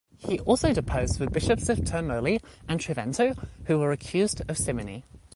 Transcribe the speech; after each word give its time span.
He 0.17 0.39
also 0.39 0.73
deposed 0.73 1.19
the 1.19 1.29
bishops 1.29 1.69
of 1.69 1.77
Termoli 1.81 2.41
and 2.67 2.79
Trivento 2.79 3.37
who 3.65 3.77
were 3.77 3.91
accused 3.91 4.41
of 4.49 4.57
simony. 4.57 5.03